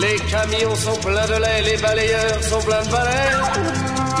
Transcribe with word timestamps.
Les 0.00 0.16
camions 0.30 0.74
sont 0.74 0.98
pleins 1.00 1.26
de 1.26 1.40
lait, 1.40 1.62
les 1.62 1.76
balayeurs 1.80 2.42
sont 2.42 2.60
pleins 2.60 2.82
de 2.82 2.90
balais. 2.90 3.32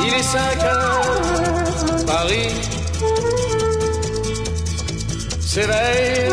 Il 0.06 0.14
est 0.14 0.22
5 0.22 0.62
heures, 0.64 2.06
Paris 2.06 2.76
s'éveille. 5.40 6.32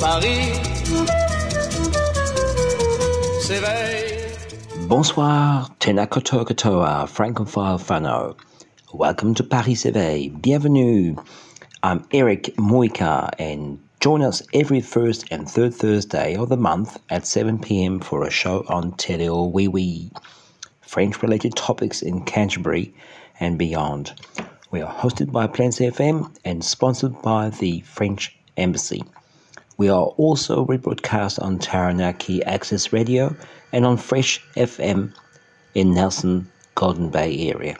Paris 0.00 0.52
s'éveille. 3.40 4.28
Bonsoir, 4.88 5.70
Tena 5.78 6.06
Koto 6.06 6.44
Kotoa, 6.44 7.06
Francophile 7.06 7.78
Fano. 7.78 8.36
Welcome 8.92 9.34
to 9.34 9.44
Paris 9.44 9.84
Éveil. 9.84 10.30
Bienvenue. 10.30 11.16
I'm 11.82 12.04
Eric 12.12 12.54
Moika 12.58 13.30
and 13.38 13.78
join 14.02 14.20
us 14.20 14.42
every 14.52 14.80
first 14.80 15.24
and 15.30 15.48
third 15.48 15.72
Thursday 15.72 16.34
of 16.34 16.48
the 16.48 16.56
month 16.56 16.98
at 17.08 17.24
7 17.24 17.60
pm 17.60 18.00
for 18.00 18.24
a 18.24 18.30
show 18.30 18.64
on 18.68 18.90
Teleo 18.94 19.48
Wee 19.52 19.68
Wee. 19.68 20.10
French 20.80 21.22
related 21.22 21.54
topics 21.54 22.02
in 22.02 22.24
Canterbury 22.24 22.92
and 23.38 23.56
beyond. 23.56 24.12
We 24.72 24.80
are 24.80 24.92
hosted 24.92 25.30
by 25.30 25.46
Plains 25.46 25.78
FM 25.78 26.36
and 26.44 26.64
sponsored 26.64 27.22
by 27.22 27.50
the 27.50 27.82
French 27.82 28.36
Embassy. 28.56 29.04
We 29.76 29.88
are 29.88 30.06
also 30.16 30.66
rebroadcast 30.66 31.40
on 31.40 31.60
Taranaki 31.60 32.42
Access 32.42 32.92
Radio 32.92 33.36
and 33.70 33.86
on 33.86 33.98
Fresh 33.98 34.44
FM 34.56 35.14
in 35.76 35.94
Nelson, 35.94 36.50
Golden 36.74 37.08
Bay 37.08 37.52
area. 37.52 37.76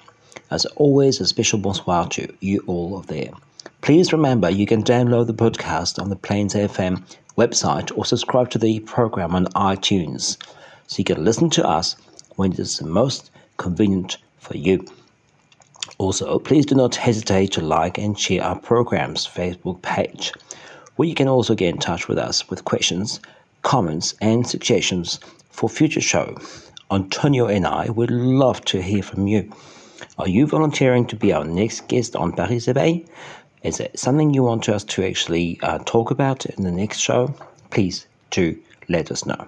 As 0.52 0.66
always, 0.76 1.20
a 1.20 1.26
special 1.26 1.58
bonsoir 1.58 2.06
to 2.10 2.32
you 2.38 2.62
all 2.68 2.96
of 2.96 3.08
there. 3.08 3.32
Please 3.82 4.12
remember 4.12 4.48
you 4.48 4.64
can 4.64 4.84
download 4.84 5.26
the 5.26 5.34
podcast 5.34 6.00
on 6.00 6.08
the 6.08 6.14
Plains 6.14 6.54
FM 6.54 7.02
website 7.36 7.90
or 7.98 8.04
subscribe 8.04 8.48
to 8.50 8.58
the 8.58 8.78
program 8.78 9.34
on 9.34 9.46
iTunes 9.56 10.36
so 10.86 10.98
you 10.98 11.04
can 11.04 11.24
listen 11.24 11.50
to 11.50 11.66
us 11.66 11.96
when 12.36 12.52
it 12.52 12.60
is 12.60 12.78
the 12.78 12.86
most 12.86 13.32
convenient 13.56 14.18
for 14.38 14.56
you. 14.56 14.86
Also, 15.98 16.38
please 16.38 16.64
do 16.64 16.76
not 16.76 16.94
hesitate 16.94 17.50
to 17.50 17.60
like 17.60 17.98
and 17.98 18.16
share 18.16 18.44
our 18.44 18.56
program's 18.56 19.26
Facebook 19.26 19.82
page, 19.82 20.32
where 20.94 21.08
you 21.08 21.14
can 21.16 21.26
also 21.26 21.56
get 21.56 21.74
in 21.74 21.80
touch 21.80 22.06
with 22.06 22.18
us 22.18 22.48
with 22.48 22.64
questions, 22.64 23.18
comments, 23.62 24.14
and 24.20 24.46
suggestions 24.46 25.18
for 25.50 25.68
future 25.68 26.00
show. 26.00 26.38
Antonio 26.92 27.48
and 27.48 27.66
I 27.66 27.90
would 27.90 28.12
love 28.12 28.64
to 28.66 28.80
hear 28.80 29.02
from 29.02 29.26
you. 29.26 29.52
Are 30.18 30.28
you 30.28 30.46
volunteering 30.46 31.06
to 31.06 31.16
be 31.16 31.32
our 31.32 31.44
next 31.44 31.88
guest 31.88 32.14
on 32.14 32.32
Paris 32.32 32.66
Éveil? 32.66 33.06
Is 33.64 33.78
it 33.78 33.96
something 33.96 34.34
you 34.34 34.42
want 34.42 34.68
us 34.68 34.82
to 34.82 35.04
actually 35.04 35.56
uh, 35.62 35.78
talk 35.84 36.10
about 36.10 36.46
in 36.46 36.64
the 36.64 36.72
next 36.72 36.98
show? 36.98 37.32
Please 37.70 38.06
do 38.32 38.56
let 38.88 39.12
us 39.12 39.24
know. 39.24 39.46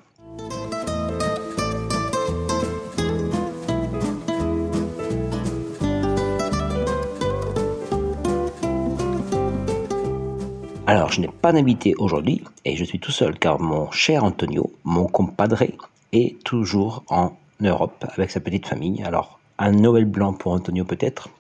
Alors, 10.87 11.11
je 11.11 11.21
n'ai 11.21 11.29
pas 11.29 11.53
d'invité 11.53 11.97
aujourd'hui 11.99 12.45
et 12.65 12.77
je 12.77 12.85
suis 12.85 13.01
tout 13.01 13.11
seul 13.11 13.37
car 13.37 13.59
mon 13.59 13.91
cher 13.91 14.23
Antonio, 14.23 14.71
mon 14.85 15.07
compadre, 15.07 15.65
est 16.13 16.41
toujours 16.45 17.03
en 17.09 17.33
Europe 17.61 18.05
avec 18.17 18.31
sa 18.31 18.39
petite 18.39 18.69
famille. 18.69 19.03
Alors, 19.03 19.41
un 19.59 19.73
Noël 19.73 20.05
blanc 20.05 20.35
pour 20.35 20.53
Antonio 20.53 20.85
peut-être? 20.85 21.31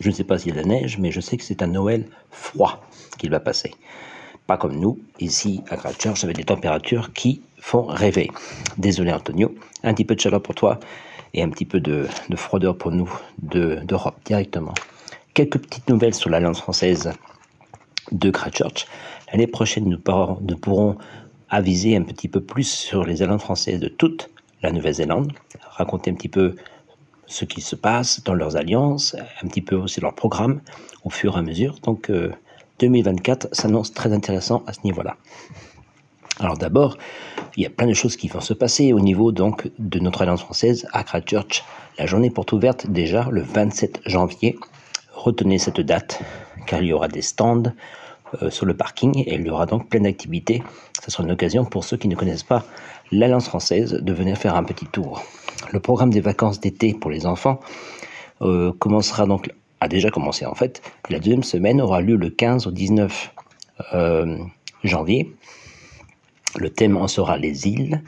Je 0.00 0.08
ne 0.08 0.14
sais 0.14 0.24
pas 0.24 0.38
s'il 0.38 0.54
y 0.54 0.58
a 0.58 0.62
de 0.62 0.68
la 0.68 0.74
neige, 0.74 0.98
mais 0.98 1.10
je 1.10 1.20
sais 1.20 1.36
que 1.36 1.44
c'est 1.44 1.62
un 1.62 1.68
Noël 1.68 2.06
froid 2.30 2.84
qu'il 3.18 3.30
va 3.30 3.40
passer. 3.40 3.72
Pas 4.46 4.56
comme 4.56 4.76
nous, 4.76 4.98
ici 5.20 5.62
à 5.70 5.76
Christchurch, 5.76 6.24
avec 6.24 6.36
des 6.36 6.44
températures 6.44 7.12
qui 7.12 7.42
font 7.58 7.86
rêver. 7.86 8.30
Désolé 8.76 9.12
Antonio, 9.12 9.54
un 9.82 9.94
petit 9.94 10.04
peu 10.04 10.14
de 10.14 10.20
chaleur 10.20 10.42
pour 10.42 10.54
toi 10.54 10.80
et 11.32 11.42
un 11.42 11.48
petit 11.48 11.64
peu 11.64 11.80
de, 11.80 12.06
de 12.28 12.36
froideur 12.36 12.76
pour 12.76 12.90
nous 12.90 13.10
d'Europe 13.38 14.16
directement. 14.24 14.74
Quelques 15.32 15.58
petites 15.58 15.88
nouvelles 15.88 16.14
sur 16.14 16.30
l'Alliance 16.30 16.60
française 16.60 17.12
de 18.12 18.30
Christchurch. 18.30 18.86
L'année 19.32 19.46
prochaine, 19.46 19.88
nous, 19.88 19.98
pourrons, 19.98 20.96
aviser 21.48 21.96
un 21.96 22.02
petit 22.02 22.28
peu 22.28 22.40
plus 22.40 22.68
sur 22.68 23.04
les 23.04 23.22
Alliances 23.22 23.42
françaises 23.42 23.80
de 23.80 23.88
toute 23.88 24.30
la 24.62 24.72
Nouvelle-Zélande, 24.72 25.32
raconter 25.70 26.10
un 26.10 26.14
petit 26.14 26.28
peu 26.28 26.56
ce 27.26 27.44
qui 27.44 27.60
se 27.60 27.76
passe 27.76 28.22
dans 28.24 28.34
leurs 28.34 28.56
alliances, 28.56 29.16
un 29.42 29.48
petit 29.48 29.62
peu 29.62 29.76
aussi 29.76 30.00
leur 30.00 30.14
programme 30.14 30.60
au 31.04 31.10
fur 31.10 31.36
et 31.36 31.38
à 31.38 31.42
mesure. 31.42 31.78
Donc 31.82 32.10
2024 32.80 33.48
s'annonce 33.52 33.92
très 33.92 34.12
intéressant 34.12 34.62
à 34.66 34.72
ce 34.72 34.80
niveau-là. 34.84 35.16
Alors 36.40 36.58
d'abord, 36.58 36.98
il 37.56 37.62
y 37.62 37.66
a 37.66 37.70
plein 37.70 37.86
de 37.86 37.94
choses 37.94 38.16
qui 38.16 38.26
vont 38.26 38.40
se 38.40 38.54
passer 38.54 38.92
au 38.92 39.00
niveau 39.00 39.30
donc 39.30 39.70
de 39.78 40.00
notre 40.00 40.22
alliance 40.22 40.42
française 40.42 40.86
à 40.92 41.04
Christchurch. 41.04 41.62
La 41.98 42.06
journée 42.06 42.30
porte 42.30 42.52
ouverte 42.52 42.88
déjà 42.88 43.28
le 43.30 43.42
27 43.42 44.00
janvier. 44.06 44.58
Retenez 45.12 45.58
cette 45.58 45.80
date 45.80 46.20
car 46.66 46.82
il 46.82 46.88
y 46.88 46.92
aura 46.92 47.06
des 47.06 47.22
stands 47.22 47.62
euh, 47.66 47.70
sur 48.50 48.66
le 48.66 48.74
parking 48.74 49.18
et 49.26 49.34
il 49.34 49.46
y 49.46 49.50
aura 49.50 49.66
donc 49.66 49.88
plein 49.88 50.00
d'activités. 50.00 50.62
Ce 51.02 51.10
sera 51.10 51.24
une 51.24 51.32
occasion 51.32 51.64
pour 51.64 51.84
ceux 51.84 51.96
qui 51.96 52.08
ne 52.08 52.16
connaissent 52.16 52.42
pas 52.42 52.64
l'Alliance 53.12 53.46
française 53.46 53.92
de 53.92 54.12
venir 54.12 54.36
faire 54.36 54.56
un 54.56 54.64
petit 54.64 54.86
tour. 54.86 55.24
Le 55.72 55.80
programme 55.80 56.10
des 56.10 56.20
vacances 56.20 56.60
d'été 56.60 56.94
pour 56.94 57.10
les 57.10 57.26
enfants 57.26 57.60
euh, 58.42 58.72
commencera 58.78 59.26
donc 59.26 59.50
a 59.80 59.88
déjà 59.88 60.10
commencé 60.10 60.46
en 60.46 60.54
fait. 60.54 60.82
La 61.10 61.18
deuxième 61.18 61.42
semaine 61.42 61.80
aura 61.80 62.00
lieu 62.00 62.16
le 62.16 62.30
15 62.30 62.66
au 62.66 62.70
19 62.70 63.34
euh, 63.92 64.38
janvier. 64.82 65.34
Le 66.56 66.70
thème 66.70 66.96
en 66.96 67.08
sera 67.08 67.36
les 67.36 67.66
îles. 67.68 68.02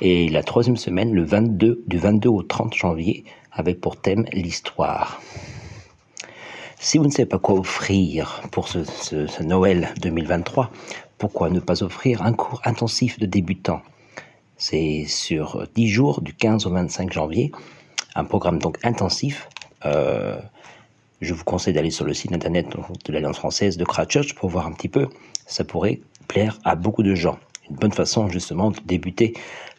Et 0.00 0.28
la 0.28 0.42
troisième 0.42 0.76
semaine, 0.76 1.12
le 1.14 1.22
22, 1.22 1.84
du 1.86 1.98
22 1.98 2.28
au 2.28 2.42
30 2.42 2.74
janvier, 2.74 3.24
avec 3.52 3.80
pour 3.80 3.96
thème 3.96 4.24
l'histoire. 4.32 5.20
Si 6.84 6.98
vous 6.98 7.04
ne 7.06 7.10
savez 7.10 7.24
pas 7.24 7.38
quoi 7.38 7.54
offrir 7.54 8.42
pour 8.50 8.68
ce, 8.68 9.42
Noël 9.42 9.88
2023, 10.02 10.70
pourquoi 11.16 11.48
ne 11.48 11.58
pas 11.58 11.82
offrir 11.82 12.20
un 12.20 12.34
cours 12.34 12.60
intensif 12.66 13.18
de 13.18 13.24
débutants? 13.24 13.80
C'est 14.58 15.06
sur 15.08 15.66
10 15.74 15.88
jours, 15.88 16.20
du 16.20 16.34
15 16.34 16.66
au 16.66 16.70
25 16.70 17.10
janvier, 17.10 17.52
un 18.14 18.24
programme 18.24 18.58
donc 18.58 18.76
intensif. 18.84 19.48
Euh, 19.86 20.38
je 21.22 21.32
vous 21.32 21.42
conseille 21.42 21.72
d'aller 21.72 21.90
sur 21.90 22.04
le 22.04 22.12
site 22.12 22.34
internet 22.34 22.66
de 23.06 23.12
l'Alliance 23.14 23.38
française 23.38 23.78
de 23.78 23.84
Christchurch 23.86 24.34
pour 24.34 24.50
voir 24.50 24.66
un 24.66 24.72
petit 24.72 24.90
peu. 24.90 25.08
Ça 25.46 25.64
pourrait 25.64 26.00
plaire 26.28 26.58
à 26.64 26.74
beaucoup 26.74 27.02
de 27.02 27.14
gens. 27.14 27.38
Une 27.70 27.76
bonne 27.76 27.92
façon 27.92 28.28
justement 28.28 28.72
de 28.72 28.80
débuter 28.84 29.32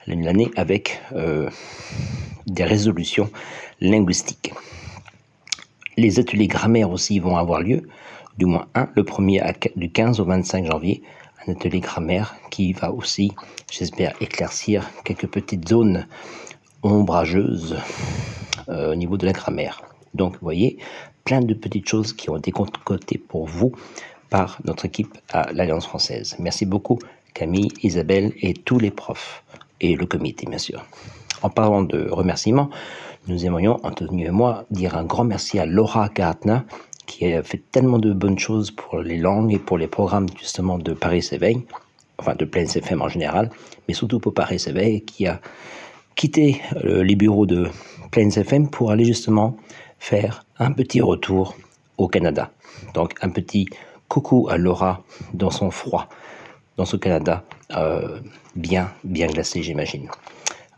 l'année 0.08 0.50
avec 0.56 1.00
euh, 1.14 1.52
des 2.48 2.64
résolutions 2.64 3.30
linguistiques. 3.80 4.54
Les 5.98 6.20
ateliers 6.20 6.48
grammaire 6.48 6.92
aussi 6.92 7.20
vont 7.20 7.38
avoir 7.38 7.62
lieu, 7.62 7.88
du 8.38 8.46
moins 8.46 8.68
un, 8.76 8.90
le 8.96 9.04
premier 9.04 9.42
du 9.76 9.92
15 9.92 10.20
au 10.20 10.26
25 10.26 10.66
janvier, 10.66 11.02
un 11.48 11.54
atelier 11.54 11.80
grammaire 11.80 12.36
qui 12.50 12.74
va 12.74 12.92
aussi, 12.92 13.32
j'espère, 13.72 14.14
éclaircir 14.22 14.90
quelques 15.04 15.28
petites 15.28 15.68
zones 15.68 16.06
ombrageuses 16.84 17.78
euh, 18.70 18.92
au 18.92 18.96
niveau 18.96 19.18
de 19.18 19.26
la 19.26 19.32
grammaire. 19.32 19.82
Donc, 20.14 20.34
vous 20.34 20.42
voyez, 20.42 20.78
plein 21.24 21.42
de 21.42 21.54
petites 21.54 21.88
choses 21.88 22.14
qui 22.14 22.30
ont 22.30 22.38
été 22.38 22.52
concoctées 22.52 23.18
pour 23.18 23.48
vous 23.48 23.72
par 24.30 24.60
notre 24.66 24.86
équipe 24.86 25.18
à 25.32 25.52
l'Alliance 25.54 25.86
française. 25.86 26.36
Merci 26.40 26.66
beaucoup, 26.66 27.00
Camille, 27.34 27.72
Isabelle 27.84 28.34
et 28.42 28.54
tous 28.54 28.80
les 28.80 28.92
profs 28.92 29.44
et 29.82 29.96
le 29.96 30.06
comité, 30.06 30.46
bien 30.48 30.58
sûr. 30.58 30.86
En 31.42 31.50
parlant 31.50 31.84
de 31.84 32.08
remerciements, 32.10 32.70
nous 33.28 33.46
aimerions, 33.46 33.80
Anthony 33.84 34.26
et 34.26 34.32
moi, 34.32 34.66
dire 34.72 34.96
un 34.96 35.04
grand 35.04 35.24
merci 35.24 35.60
à 35.60 35.66
Laura 35.66 36.10
Gartner, 36.14 36.60
qui 37.06 37.34
a 37.34 37.44
fait 37.44 37.62
tellement 37.72 38.00
de 38.00 38.14
bonnes 38.14 38.40
choses 38.40 38.72
pour 38.72 39.00
les 39.00 39.18
langues 39.18 39.54
et 39.54 39.60
pour 39.60 39.78
les 39.78 39.88
programmes 39.88 40.28
justement 40.40 40.78
de 40.78 40.94
Paris 40.94 41.28
Éveil, 41.32 41.66
enfin 42.18 42.36
de 42.36 42.46
Plains 42.46 42.66
FM 42.66 43.02
en 43.02 43.10
général, 43.10 43.50
mais 43.88 43.94
surtout 43.94 44.20
pour 44.20 44.34
Paris 44.34 44.64
Éveil, 44.68 45.02
qui 45.02 45.28
a 45.28 45.40
quitté 46.16 46.62
euh, 46.84 47.04
les 47.04 47.16
bureaux 47.16 47.46
de 47.46 47.68
Plains 48.12 48.30
FM 48.30 48.70
pour 48.70 48.92
aller 48.92 49.06
justement 49.06 49.58
faire 50.00 50.46
un 50.60 50.72
petit 50.72 51.02
retour 51.02 51.56
au 51.98 52.08
Canada. 52.08 52.52
Donc 52.94 53.14
un 53.22 53.30
petit 53.30 53.68
coucou 54.08 54.48
à 54.50 54.58
Laura 54.58 55.04
dans 55.34 55.50
son 55.50 55.72
froid 55.72 56.08
dans 56.78 56.86
ce 56.86 56.98
Canada 56.98 57.44
euh, 57.76 58.20
bien, 58.56 58.92
bien 59.04 59.28
glacé, 59.28 59.64
j'imagine. 59.64 60.10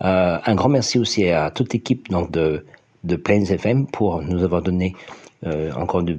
Euh, 0.04 0.38
un 0.46 0.56
grand 0.56 0.70
merci 0.70 1.00
aussi 1.00 1.28
à 1.30 1.50
toute 1.50 1.74
l'équipe 1.74 2.10
donc, 2.10 2.32
de, 2.32 2.66
de 3.04 3.16
Plains 3.16 3.46
FM 3.46 3.88
pour 3.88 4.22
nous 4.22 4.44
avoir 4.44 4.62
donné 4.62 4.96
euh, 5.46 5.72
encore 5.74 6.04
de, 6.04 6.18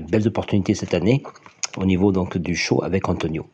belles 0.00 0.26
opportunités 0.26 0.74
cette 0.74 0.94
année 0.94 1.22
au 1.76 1.84
niveau 1.84 2.12
donc, 2.12 2.36
du 2.38 2.56
show 2.56 2.82
avec 2.82 3.08
Antonio. 3.08 3.46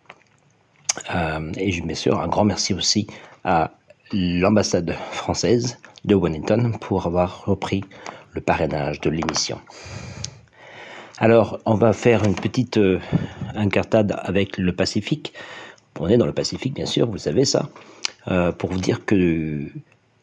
Euh, 1.15 1.53
et 1.57 1.81
bien 1.81 1.95
sûr, 1.95 2.21
un 2.21 2.29
grand 2.29 2.45
merci 2.45 2.75
aussi 2.75 3.07
à 3.45 3.73
l'ambassade 4.13 4.95
française 5.11 5.79
de 6.05 6.15
Wellington 6.15 6.73
pour 6.81 7.07
avoir 7.07 7.45
repris 7.47 7.83
le 8.33 8.41
parrainage 8.41 9.01
de 9.01 9.11
l'émission. 9.11 9.59
Alors, 11.19 11.59
on 11.67 11.75
va 11.75 11.93
faire 11.93 12.25
une 12.25 12.35
petite 12.35 12.79
euh, 12.79 12.99
incartade 13.55 14.17
avec 14.23 14.59
le 14.59 14.75
Pacifique. 14.75 15.33
On 15.99 16.09
est 16.09 16.17
dans 16.17 16.27
le 16.27 16.33
Pacifique, 16.33 16.75
bien 16.75 16.87
sûr, 16.87 17.11
vous 17.11 17.19
savez 17.19 17.45
ça. 17.45 17.69
Euh, 18.29 18.53
pour 18.53 18.71
vous 18.71 18.79
dire 18.79 19.05
que 19.05 19.69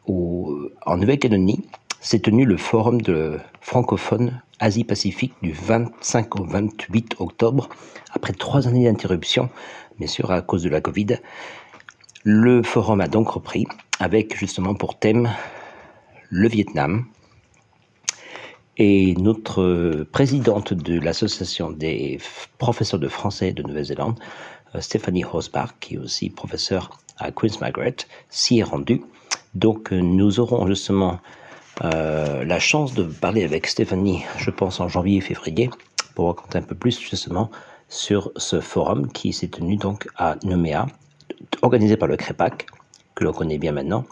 en 0.08 0.98
Nouvelle-Calédonie 0.98 1.66
s'est 2.02 2.20
tenu 2.20 2.46
le 2.46 2.58
forum 2.58 3.02
de 3.02 3.38
francophone 3.62 4.42
Asie-Pacifique 4.60 5.34
du 5.42 5.52
25 5.52 6.40
au 6.40 6.46
28 6.46 7.16
octobre, 7.20 7.70
après 8.14 8.34
trois 8.34 8.68
années 8.68 8.86
d'interruption, 8.86 9.50
bien 10.00 10.08
sûr 10.08 10.32
à 10.32 10.42
cause 10.42 10.64
de 10.64 10.70
la 10.70 10.82
Covid. 10.82 11.18
Le 12.24 12.64
forum 12.64 13.02
a 13.02 13.08
donc 13.08 13.30
repris 13.30 13.66
avec 14.00 14.36
justement 14.38 14.74
pour 14.74 14.98
thème 14.98 15.30
le 16.30 16.48
Vietnam. 16.48 17.06
Et 18.78 19.14
notre 19.16 20.06
présidente 20.12 20.74
de 20.74 21.00
l'association 21.00 21.70
des 21.70 22.18
professeurs 22.58 23.00
de 23.00 23.10
français 23.10 23.52
de 23.52 23.62
Nouvelle-Zélande, 23.62 24.18
Stéphanie 24.80 25.24
Rosbach, 25.24 25.72
qui 25.80 25.96
est 25.96 25.98
aussi 25.98 26.30
professeure 26.30 27.00
à 27.18 27.32
Queen's 27.32 27.60
Margaret, 27.60 27.96
s'y 28.30 28.60
est 28.60 28.64
rendue. 28.64 29.02
Donc 29.54 29.92
euh, 29.92 30.00
nous 30.00 30.40
aurons 30.40 30.68
justement 30.68 31.20
euh, 31.84 32.44
la 32.44 32.60
chance 32.60 32.94
de 32.94 33.04
parler 33.04 33.44
avec 33.44 33.68
Stéphanie, 33.68 34.24
je 34.38 34.52
pense 34.52 34.80
en 34.80 34.88
janvier 34.88 35.18
et 35.18 35.22
février, 35.22 35.70
pour 36.16 36.28
raconter 36.28 36.58
un 36.58 36.62
peu 36.64 36.76
plus 36.76 37.00
justement 37.00 37.50
sur 37.88 38.32
ce 38.36 38.60
forum 38.60 39.12
qui 39.12 39.34
s'est 39.34 39.48
tenu 39.48 39.78
donc 39.78 40.08
à 40.18 40.36
Nouméa, 40.44 40.88
organisé 41.62 41.98
par 41.98 42.08
le 42.08 42.18
CREPAC, 42.18 42.68
que 43.16 43.24
l'on 43.24 43.34
connaît 43.34 43.58
bien 43.58 43.72
maintenant. 43.72 44.06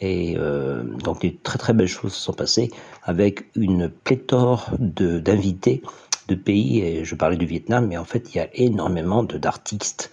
Et 0.00 0.34
euh, 0.36 0.82
donc 0.82 1.22
des 1.22 1.36
très 1.36 1.58
très 1.58 1.72
belles 1.72 1.88
choses 1.88 2.12
se 2.12 2.20
sont 2.20 2.32
passées 2.32 2.70
avec 3.04 3.46
une 3.54 3.88
pléthore 3.88 4.70
d'invités 4.78 5.82
de, 6.28 6.34
pays. 6.34 6.80
Et 6.80 7.04
je 7.04 7.14
parlais 7.14 7.36
du 7.36 7.46
Vietnam, 7.46 7.86
mais 7.86 7.96
en 7.96 8.04
fait 8.04 8.34
il 8.34 8.38
y 8.38 8.40
a 8.40 8.48
énormément 8.54 9.22
d'artistes, 9.22 10.10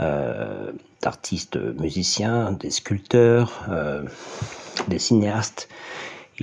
euh, 0.00 0.72
d'artistes 1.02 1.56
musiciens, 1.78 2.52
des 2.52 2.70
sculpteurs, 2.70 3.64
euh, 3.70 4.02
des 4.88 4.98
cinéastes. 4.98 5.68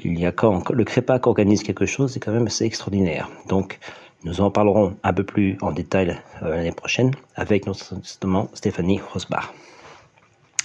Il 0.03 0.19
y 0.19 0.25
a 0.25 0.31
quand 0.31 0.69
le 0.71 0.83
CREPAC 0.83 1.25
organise 1.27 1.63
quelque 1.63 1.85
chose, 1.85 2.11
c'est 2.11 2.19
quand 2.19 2.33
même 2.33 2.47
assez 2.47 2.65
extraordinaire. 2.65 3.29
Donc 3.47 3.79
nous 4.23 4.41
en 4.41 4.51
parlerons 4.51 4.97
un 5.03 5.13
peu 5.13 5.23
plus 5.23 5.57
en 5.61 5.71
détail 5.71 6.19
l'année 6.41 6.71
prochaine 6.71 7.11
avec 7.35 7.65
notamment 7.65 8.49
Stéphanie 8.53 8.99
Rosbach. 9.13 9.53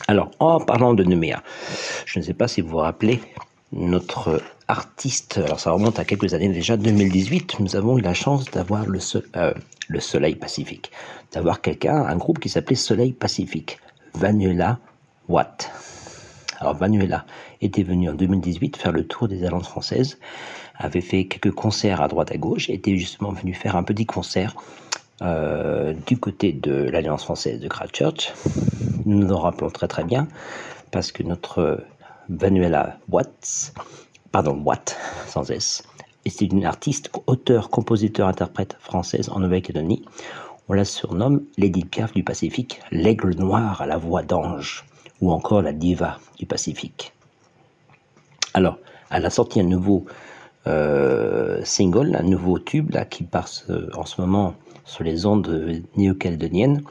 Alors, 0.08 0.31
en 0.38 0.61
parlant 0.61 0.94
de 0.94 1.05
Nouméa, 1.05 1.43
je 2.06 2.19
ne 2.19 2.25
sais 2.25 2.35
pas 2.35 2.49
si 2.49 2.62
vous 2.62 2.70
vous 2.70 2.79
rappelez, 2.79 3.20
notre 3.73 4.43
artiste, 4.70 5.38
alors 5.38 5.58
ça 5.58 5.72
remonte 5.72 5.99
à 5.99 6.05
quelques 6.05 6.32
années 6.32 6.49
déjà, 6.49 6.76
2018, 6.76 7.58
nous 7.58 7.75
avons 7.75 7.99
eu 7.99 8.00
la 8.00 8.14
chance 8.14 8.44
d'avoir 8.46 8.87
le, 8.87 9.00
euh, 9.37 9.52
le, 9.88 10.00
Soleil 10.00 10.37
Pacifique, 10.37 10.93
d'avoir 11.32 11.61
quelqu'un, 11.61 11.96
un 11.96 12.17
groupe 12.17 12.38
qui 12.38 12.49
s'appelait 12.49 12.76
Soleil 12.76 13.12
Pacifique, 13.12 13.81
Vanuela 14.14 14.78
Watt. 15.28 15.70
Alors 16.61 16.75
Vanuela 16.75 17.26
était 17.61 17.82
venu 17.82 18.11
en 18.11 18.14
2018 18.14 18.76
faire 18.76 18.93
le 18.93 19.06
tour 19.06 19.26
des 19.26 19.44
Alliances 19.44 19.69
françaises, 19.69 20.19
avait 20.76 21.00
fait 21.00 21.25
quelques 21.26 21.55
concerts 21.55 22.00
à 22.00 22.06
droite 22.06 22.31
à 22.31 22.37
gauche, 22.37 22.70
était 22.70 22.96
justement 22.96 23.32
venu 23.32 23.55
faire 23.55 23.75
un 23.75 23.82
petit 23.82 24.06
concert 24.06 24.55
euh, 25.20 25.94
du 26.06 26.17
côté 26.17 26.52
de 26.52 26.72
l'Alliance 26.72 27.25
française 27.25 27.58
de 27.61 27.67
Christchurch. 27.67 28.32
Nous 29.05 29.19
nous 29.19 29.32
en 29.32 29.40
rappelons 29.40 29.70
très 29.70 29.88
très 29.88 30.05
bien 30.05 30.28
parce 30.93 31.11
que 31.11 31.25
notre 31.25 31.82
Vanuela 32.28 32.99
Watts, 33.11 33.75
pardon, 34.32 34.61
Watt, 34.65 34.97
sans 35.27 35.50
S, 35.50 35.82
est 36.25 36.41
une 36.41 36.65
artiste, 36.65 37.11
auteur, 37.27 37.71
compositeur, 37.71 38.29
interprète 38.29 38.77
française 38.81 39.29
en 39.31 39.41
Nouvelle-Calédonie. 39.41 40.05
On 40.69 40.75
la 40.75 40.85
surnomme 40.85 41.44
Lady 41.59 41.85
Piaf 41.85 42.12
du 42.12 42.23
Pacifique, 42.23 42.81
l'aigle 42.91 43.35
noir 43.35 43.82
à 43.82 43.87
la 43.87 43.97
voix 43.97 44.23
d'ange, 44.23 44.85
ou 45.21 45.32
encore 45.32 45.62
la 45.62 45.73
diva 45.73 46.19
du 46.38 46.47
Pacifique. 46.47 47.12
Alors, 48.55 48.79
elle 49.11 49.27
a 49.27 49.31
sorti 49.31 49.61
un 49.61 49.65
nouveau 49.65 50.06
euh, 50.67 51.61
single, 51.65 52.15
un 52.17 52.23
nouveau 52.23 52.59
tube 52.59 52.91
là, 52.91 53.05
qui 53.05 53.25
passe 53.25 53.65
euh, 53.71 53.88
en 53.94 54.05
ce 54.05 54.21
moment 54.21 54.55
sur 54.85 55.05
les 55.05 55.27
ondes 55.27 55.82
néo-calédoniennes. 55.97 56.82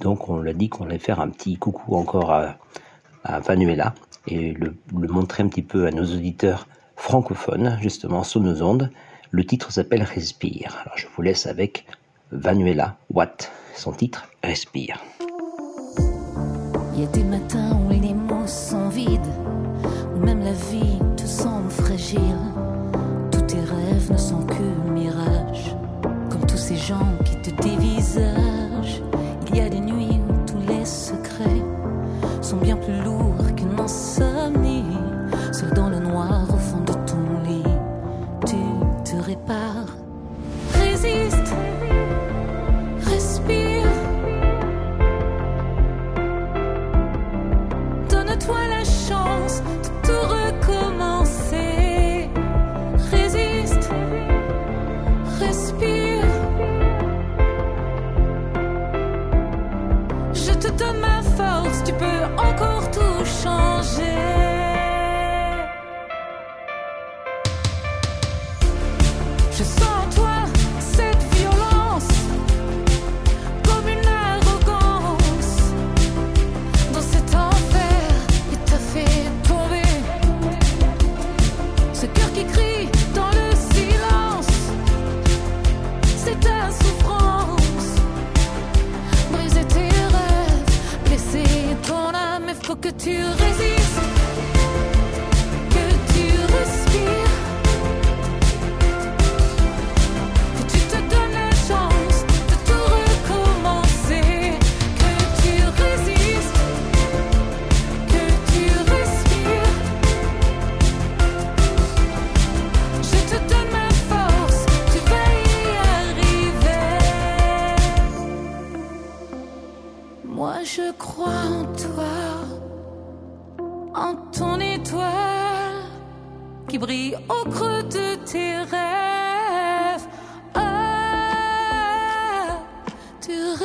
Donc 0.00 0.28
on 0.28 0.40
l'a 0.40 0.52
dit 0.52 0.68
qu'on 0.68 0.86
allait 0.86 0.98
faire 0.98 1.20
un 1.20 1.28
petit 1.28 1.56
coucou 1.56 1.96
encore 1.96 2.32
à, 2.32 2.56
Vanuela 3.40 3.94
et 4.26 4.52
le, 4.52 4.74
montrer 4.92 5.42
un 5.42 5.48
petit 5.48 5.62
peu 5.62 5.86
à 5.86 5.90
nos 5.90 6.04
auditeurs 6.04 6.66
francophones, 6.96 7.78
justement, 7.80 8.22
sur 8.22 8.40
nos 8.40 8.62
ondes. 8.62 8.90
Le 9.30 9.44
titre 9.44 9.72
s'appelle 9.72 10.02
Respire. 10.02 10.76
Alors 10.82 10.96
je 10.96 11.06
vous 11.14 11.22
laisse 11.22 11.46
avec 11.46 11.86
Vanuela 12.30 12.96
Watt, 13.12 13.50
son 13.74 13.92
titre 13.92 14.28
Respire. 14.42 15.00
Il 16.94 17.00
y 17.00 17.04
a 17.04 17.08
des 17.08 17.24
matins 17.24 17.76
où 17.84 17.90
les 17.90 18.14
sont 18.46 18.88
vides, 18.88 19.20
où 20.14 20.18
même 20.18 20.40
la 20.40 20.52
vie 20.52 20.98
te 21.16 21.24
semble 21.24 21.70
fragile. 21.70 22.20
Tous 23.30 23.40
tes 23.42 23.60
rêves 23.60 24.12
ne 24.12 24.16
sont 24.16 24.44
que 24.44 24.90
mirages, 24.92 25.74
comme 26.30 26.46
tous 26.46 26.58
ces 26.58 26.76
gens 26.76 27.13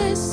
Ah, 0.01 0.28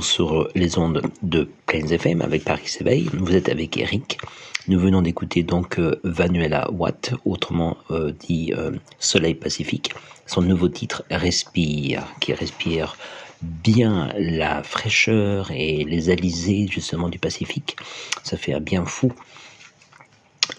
sur 0.00 0.48
les 0.54 0.76
ondes 0.76 1.02
de 1.22 1.48
Plains 1.66 1.86
FM 1.86 2.20
avec 2.22 2.44
Paris 2.44 2.66
s'éveille. 2.66 3.08
Vous 3.12 3.34
êtes 3.36 3.48
avec 3.48 3.76
Eric. 3.76 4.18
Nous 4.66 4.78
venons 4.78 5.02
d'écouter 5.02 5.44
donc 5.44 5.78
euh, 5.78 6.00
Vanuela 6.02 6.68
Watt, 6.72 7.14
autrement 7.24 7.76
euh, 7.92 8.12
dit 8.12 8.52
euh, 8.56 8.72
Soleil 8.98 9.34
Pacifique. 9.34 9.94
Son 10.26 10.42
nouveau 10.42 10.68
titre 10.68 11.04
Respire, 11.10 12.04
qui 12.20 12.34
respire 12.34 12.96
bien 13.40 14.12
la 14.18 14.64
fraîcheur 14.64 15.52
et 15.52 15.84
les 15.84 16.10
alizés 16.10 16.66
justement 16.68 17.08
du 17.08 17.20
Pacifique. 17.20 17.76
Ça 18.24 18.36
fait 18.36 18.54
un 18.54 18.60
bien 18.60 18.84
fou. 18.84 19.12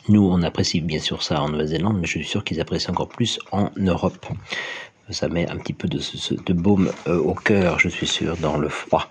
Nous, 0.08 0.26
on 0.26 0.42
apprécie 0.44 0.80
bien 0.80 1.00
sûr 1.00 1.24
ça 1.24 1.42
en 1.42 1.50
Nouvelle-Zélande, 1.50 1.98
mais 2.00 2.08
je 2.08 2.20
suis 2.20 2.24
sûr 2.24 2.44
qu'ils 2.44 2.62
apprécient 2.62 2.94
encore 2.94 3.10
plus 3.10 3.38
en 3.52 3.70
Europe 3.76 4.26
ça 5.12 5.28
met 5.28 5.50
un 5.50 5.58
petit 5.58 5.74
peu 5.74 5.88
de, 5.88 6.54
baume 6.54 6.92
euh, 7.08 7.18
au 7.18 7.34
cœur, 7.34 7.80
je 7.80 7.90
suis 7.90 8.08
sûr, 8.08 8.38
dans 8.38 8.58
le 8.58 8.70
froid 8.70 9.08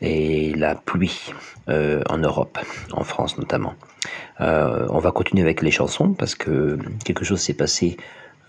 et 0.00 0.54
la 0.54 0.74
pluie 0.74 1.32
euh, 1.68 2.02
en 2.08 2.18
Europe, 2.18 2.58
en 2.92 3.04
France 3.04 3.38
notamment. 3.38 3.74
Euh, 4.40 4.86
on 4.90 4.98
va 4.98 5.12
continuer 5.12 5.42
avec 5.42 5.62
les 5.62 5.70
chansons 5.70 6.14
parce 6.14 6.34
que 6.34 6.78
quelque 7.04 7.24
chose 7.24 7.40
s'est 7.40 7.54
passé 7.54 7.96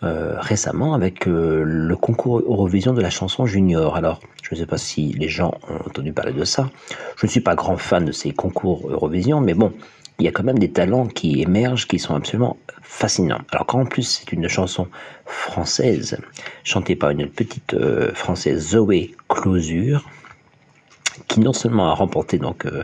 récemment 0.03 0.95
avec 0.95 1.27
le 1.27 1.95
concours 1.95 2.39
Eurovision 2.39 2.91
de 2.91 3.01
la 3.01 3.11
chanson 3.11 3.45
junior. 3.45 3.95
Alors, 3.95 4.19
je 4.41 4.55
ne 4.55 4.59
sais 4.59 4.65
pas 4.65 4.79
si 4.79 5.13
les 5.13 5.29
gens 5.29 5.53
ont 5.69 5.87
entendu 5.87 6.11
parler 6.11 6.33
de 6.33 6.43
ça. 6.43 6.71
Je 7.17 7.27
ne 7.27 7.29
suis 7.29 7.39
pas 7.39 7.53
grand 7.53 7.77
fan 7.77 8.03
de 8.03 8.11
ces 8.11 8.31
concours 8.31 8.89
Eurovision, 8.89 9.41
mais 9.41 9.53
bon, 9.53 9.71
il 10.21 10.25
y 10.25 10.27
a 10.27 10.31
quand 10.31 10.43
même 10.43 10.59
des 10.59 10.71
talents 10.71 11.07
qui 11.07 11.41
émergent 11.41 11.87
qui 11.87 11.97
sont 11.97 12.13
absolument 12.13 12.57
fascinants. 12.83 13.41
Alors 13.51 13.65
quand 13.65 13.81
en 13.81 13.85
plus 13.85 14.03
c'est 14.03 14.31
une 14.31 14.47
chanson 14.47 14.87
française 15.25 16.19
chantée 16.63 16.95
par 16.95 17.09
une 17.09 17.27
petite 17.27 17.73
euh, 17.73 18.13
française 18.13 18.69
Zoé 18.69 19.15
Closure 19.27 20.07
qui 21.27 21.39
non 21.39 21.53
seulement 21.53 21.89
a 21.89 21.95
remporté 21.95 22.37
donc 22.37 22.67
euh, 22.67 22.83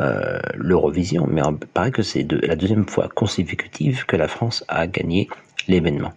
euh, 0.00 0.40
l'Eurovision, 0.54 1.28
mais 1.30 1.42
il 1.48 1.66
paraît 1.68 1.92
que 1.92 2.02
c'est 2.02 2.26
la 2.42 2.56
deuxième 2.56 2.88
fois 2.88 3.08
consécutive 3.08 4.04
que 4.06 4.16
la 4.16 4.26
France 4.26 4.64
a 4.66 4.88
gagné 4.88 5.28
l'événement. 5.68 6.12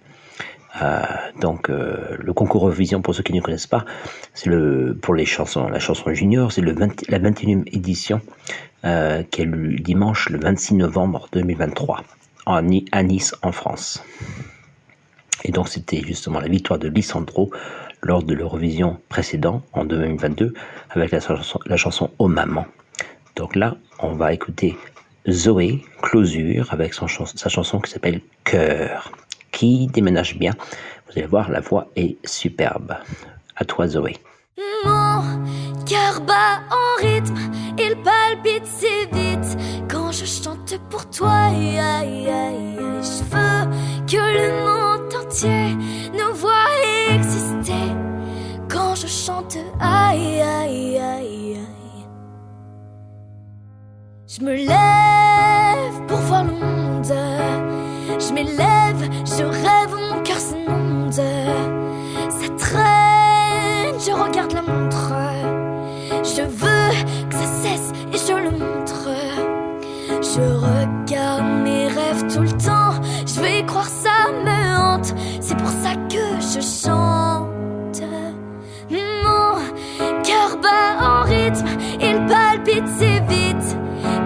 Donc 1.39 1.69
le 1.69 2.33
concours 2.33 2.65
Eurovision, 2.65 3.01
pour 3.01 3.15
ceux 3.15 3.23
qui 3.23 3.33
ne 3.33 3.41
connaissent 3.41 3.67
pas, 3.67 3.85
c'est 4.33 4.49
le 4.49 4.97
pour 5.01 5.15
les 5.15 5.25
chansons, 5.25 5.67
la 5.69 5.79
chanson 5.79 6.13
junior, 6.13 6.51
c'est 6.51 6.61
la 6.61 6.73
21e 6.73 7.63
édition 7.71 8.21
euh, 8.85 9.23
qui 9.23 9.41
a 9.41 9.43
eu 9.43 9.79
dimanche 9.79 10.29
le 10.29 10.39
26 10.39 10.75
novembre 10.75 11.27
2023 11.33 12.03
à 12.45 12.61
Nice 12.61 13.35
en 13.41 13.51
France. 13.51 14.03
Et 15.43 15.51
donc 15.51 15.67
c'était 15.67 16.01
justement 16.01 16.39
la 16.39 16.47
victoire 16.47 16.77
de 16.77 16.87
Lissandro 16.87 17.49
lors 18.03 18.21
de 18.21 18.35
l'Eurovision 18.35 18.99
précédent 19.09 19.63
en 19.73 19.83
2022 19.83 20.53
avec 20.91 21.11
la 21.11 21.19
chanson, 21.19 21.59
la 21.65 21.75
chanson 21.75 22.11
Oh 22.19 22.27
Maman. 22.27 22.67
Donc 23.35 23.55
là, 23.55 23.77
on 23.99 24.13
va 24.13 24.31
écouter 24.31 24.77
Zoé 25.27 25.83
Closure 26.03 26.71
avec 26.71 26.93
son 26.93 27.07
sa 27.07 27.49
chanson 27.49 27.79
qui 27.79 27.91
s'appelle 27.91 28.21
Cœur, 28.43 29.11
déménage 29.65 30.37
bien. 30.37 30.53
Vous 31.05 31.17
allez 31.17 31.27
voir, 31.27 31.49
la 31.49 31.59
voix 31.59 31.87
est 31.95 32.17
superbe. 32.25 32.95
À 33.55 33.65
toi 33.65 33.87
Zoé. 33.87 34.17
Mon 34.85 35.21
cœur 35.85 36.21
bat 36.21 36.61
en 36.71 37.01
rythme, 37.01 37.35
il 37.77 37.95
palpite 38.03 38.65
si 38.65 39.05
vite 39.11 39.57
quand 39.89 40.11
je 40.11 40.25
chante 40.25 40.79
pour 40.89 41.09
toi. 41.09 41.31
Aïe, 41.31 41.79
aïe, 41.79 42.27
je 43.01 43.23
veux 43.31 43.65
que 44.05 44.17
le 44.17 44.49
monde 44.65 45.13
entier 45.13 45.75
nous 46.13 46.35
voit 46.35 46.67
exister 47.13 47.95
quand 48.69 48.95
je 48.95 49.07
chante. 49.07 49.57
Aïe, 49.79 50.41
aïe, 50.41 50.97
aïe, 50.97 51.55
aïe. 51.55 52.07
Je 54.27 54.43
me 54.43 54.53
lève 54.53 54.96
il 82.17 82.25
palpite 82.25 82.87
si 82.97 83.19
vite. 83.27 83.77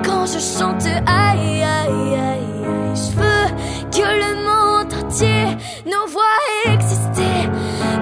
Quand 0.06 0.26
je 0.26 0.40
chante, 0.40 0.88
aïe 1.06 1.64
aïe 1.64 2.16
aïe, 2.30 2.96
je 2.96 3.12
veux 3.20 3.48
que 3.92 4.08
le 4.24 4.32
monde 4.48 4.94
entier 4.94 5.46
nous 5.86 6.12
voit 6.12 6.74
exister. 6.74 7.50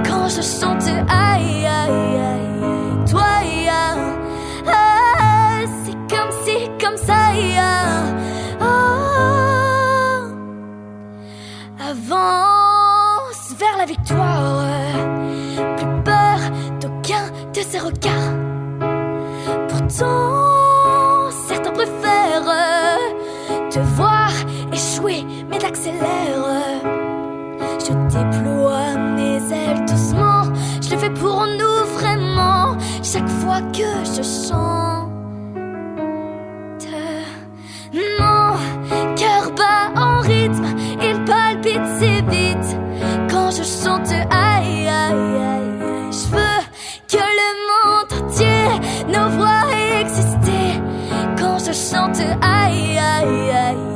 Quand 0.08 0.28
je 0.30 0.42
chante, 0.42 0.88
aïe 1.10 1.50
avance 11.90 13.56
vers 13.58 13.78
la 13.78 13.86
victoire. 13.86 14.79
Certains 21.48 21.72
préfèrent 21.72 22.44
te 23.70 23.80
voir 23.96 24.32
échouer, 24.72 25.26
mais 25.50 25.58
t'accélères. 25.58 26.82
Je 27.80 27.94
déploie 28.08 28.96
mes 29.16 29.38
ailes 29.52 29.86
doucement. 29.86 30.44
Je 30.82 30.92
le 30.92 30.98
fais 30.98 31.10
pour 31.10 31.46
nous 31.46 31.86
vraiment. 31.98 32.78
Chaque 33.04 33.28
fois 33.28 33.62
que 33.74 33.90
je 34.06 34.22
chante. 34.22 35.10
Mon 37.92 39.16
cœur 39.16 39.52
bat 39.52 40.00
en 40.00 40.22
rythme 40.22 40.66
palpite 41.26 41.88
si 42.00 42.22
vite 42.30 42.78
quand 43.30 43.52
je 43.52 43.64
chante 43.64 44.12
aïe 44.32 44.88
aïe 44.88 45.38
aïe. 45.42 45.59
Quand 51.70 51.74
je 51.74 51.80
chante 51.80 52.20
aïe 52.42 52.98
aïe 52.98 53.52
aïe. 53.52 53.89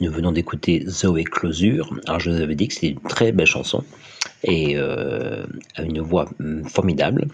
Nous 0.00 0.10
venons 0.10 0.32
d'écouter 0.32 0.84
Zoé 0.86 1.24
Closure. 1.24 1.94
Alors 2.06 2.20
je 2.20 2.30
vous 2.30 2.40
avais 2.40 2.54
dit 2.54 2.68
que 2.68 2.74
c'était 2.74 2.88
une 2.88 3.00
très 3.00 3.32
belle 3.32 3.46
chanson 3.46 3.84
et 4.42 4.76
euh, 4.76 5.44
une 5.78 6.00
voix 6.00 6.26
mm, 6.38 6.64
formidable. 6.64 7.26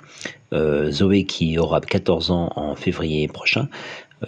Euh, 0.53 0.91
Zoé 0.91 1.25
qui 1.25 1.59
aura 1.59 1.81
14 1.81 2.31
ans 2.31 2.53
en 2.57 2.75
février 2.75 3.29
prochain, 3.29 3.69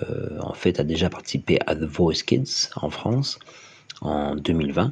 euh, 0.01 0.39
en 0.41 0.55
fait 0.55 0.81
a 0.81 0.85
déjà 0.85 1.11
participé 1.11 1.59
à 1.67 1.75
The 1.75 1.85
Voice 1.85 2.23
Kids 2.27 2.71
en 2.77 2.91
France 2.91 3.39
en 4.01 4.35
2020. 4.37 4.91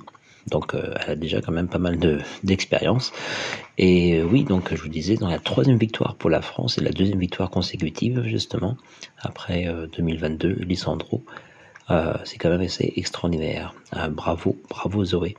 Donc 0.49 0.75
euh, 0.75 0.95
elle 1.01 1.11
a 1.11 1.17
déjà 1.17 1.41
quand 1.41 1.53
même 1.53 1.69
pas 1.69 1.79
mal 1.79 1.99
d'expérience. 2.43 3.13
et 3.79 4.19
euh, 4.19 4.25
oui, 4.25 4.45
donc 4.45 4.75
je 4.75 4.83
vous 4.83 4.89
disais, 4.89 5.17
dans 5.17 5.29
la 5.29 5.39
troisième 5.39 5.79
victoire 5.79 6.17
pour 6.17 6.31
la 6.31 6.43
France 6.43 6.79
et 6.79 6.81
la 6.81 6.91
deuxième 6.91 7.21
victoire 7.21 7.51
consécutive, 7.51 8.23
justement, 8.25 8.77
après 9.19 9.73
2022, 9.97 10.65
euh, 11.91 12.15
c'est 12.25 12.39
quand 12.39 12.51
même 12.51 12.61
assez 12.61 12.93
extraordinaire. 12.97 13.75
bravo, 14.11 14.57
bravo 14.69 15.05
Zoé. 15.05 15.37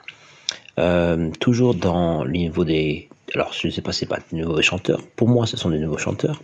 toujours 1.39 1.75
dans 1.75 2.23
le 2.23 2.31
niveau 2.31 2.65
des... 2.65 3.09
Alors 3.33 3.53
je 3.53 3.67
ne 3.67 3.71
sais 3.71 3.81
pas, 3.81 3.93
c'est 3.93 4.07
pas 4.07 4.19
de 4.31 4.37
nouveaux 4.37 4.61
chanteurs. 4.61 5.01
Pour 5.15 5.29
moi, 5.29 5.45
ce 5.45 5.55
sont 5.55 5.69
des 5.69 5.79
nouveaux 5.79 5.97
chanteurs 5.97 6.41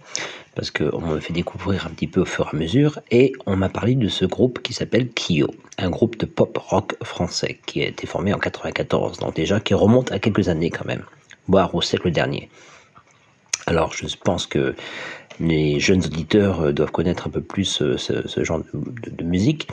parce 0.57 0.71
qu'on 0.71 0.99
m'a 0.99 1.21
fait 1.21 1.33
découvrir 1.33 1.85
un 1.85 1.91
petit 1.91 2.07
peu 2.07 2.21
au 2.21 2.25
fur 2.25 2.47
et 2.47 2.55
à 2.55 2.59
mesure, 2.59 2.99
et 3.11 3.31
on 3.45 3.55
m'a 3.55 3.69
parlé 3.69 3.93
de 3.93 4.07
ce 4.07 4.25
groupe 4.25 4.63
qui 4.63 4.73
s'appelle 4.73 5.07
Kyo, 5.13 5.53
un 5.77 5.91
groupe 5.91 6.17
de 6.17 6.25
pop 6.25 6.57
rock 6.57 6.95
français 7.03 7.59
qui 7.67 7.83
a 7.83 7.85
été 7.85 8.07
formé 8.07 8.33
en 8.33 8.39
94, 8.39 9.19
donc 9.19 9.35
déjà 9.35 9.59
qui 9.59 9.75
remonte 9.75 10.11
à 10.11 10.17
quelques 10.17 10.49
années 10.49 10.71
quand 10.71 10.85
même, 10.85 11.03
voire 11.47 11.75
au 11.75 11.83
siècle 11.83 12.09
dernier. 12.09 12.49
Alors 13.67 13.93
je 13.93 14.07
pense 14.15 14.47
que 14.47 14.73
les 15.39 15.79
jeunes 15.79 16.03
auditeurs 16.03 16.61
euh, 16.61 16.71
doivent 16.73 16.91
connaître 16.91 17.27
un 17.27 17.29
peu 17.29 17.41
plus 17.41 17.81
euh, 17.81 17.97
ce, 17.97 18.43
genre 18.43 18.61
de, 18.73 19.23
musique, 19.23 19.67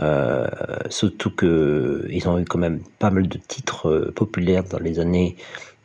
euh, 0.00 0.46
surtout 0.88 1.30
qu'ils 1.30 2.28
ont 2.28 2.38
eu 2.38 2.44
quand 2.44 2.58
même 2.58 2.80
pas 2.98 3.10
mal 3.10 3.28
de 3.28 3.38
titres 3.38 4.12
populaires 4.14 4.64
dans 4.64 4.78
les 4.78 4.98
années 4.98 5.36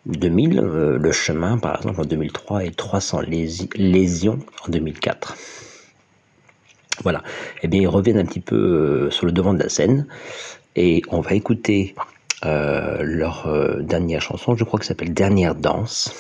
2000, 0.06 0.60
euh, 0.60 0.98
Le 0.98 1.12
Chemin, 1.12 1.58
par 1.58 1.78
exemple, 1.78 2.02
en 2.02 2.06
2003, 2.06 2.66
et 2.66 2.72
300 2.72 3.22
Lésions 3.76 4.40
en 4.66 4.72
2004. 4.72 5.36
Voilà. 7.04 7.24
Eh 7.62 7.68
bien, 7.68 7.82
ils 7.82 7.88
reviennent 7.88 8.18
un 8.18 8.26
petit 8.26 8.42
peu 8.42 9.10
sur 9.12 9.26
le 9.26 9.32
devant 9.32 9.54
de 9.54 9.60
la 9.60 9.70
scène, 9.70 10.08
et 10.76 11.02
on 11.10 11.22
va 11.22 11.34
écouter 11.34 11.96
leur 12.42 13.50
dernière 13.82 14.22
chanson, 14.22 14.56
je 14.56 14.64
crois 14.64 14.80
que 14.80 14.86
s'appelle 14.86 15.14
Dernière 15.14 15.56
Danse, 15.56 16.14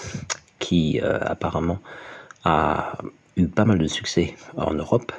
qui 0.60 1.00
apparemment 1.02 1.80
a 2.44 2.98
eu 3.38 3.48
pas 3.48 3.66
mal 3.66 3.78
de 3.78 3.88
succès 3.88 4.36
en 4.58 4.74
Europe. 4.74 5.12